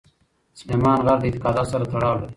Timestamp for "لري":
2.19-2.29